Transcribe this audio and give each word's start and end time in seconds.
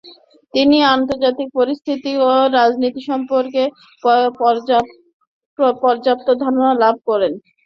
তিনি 0.53 0.77
আন্তর্জাতিক 0.93 1.47
পরিস্থিতি 1.57 2.11
ও 2.23 2.29
রাজনীতি 2.57 3.01
সম্পর্কে 3.09 3.63
পর্যাপ্ত 5.81 6.27
ধারণা 6.41 6.71
লাভ 6.83 6.95
করেন। 7.09 7.33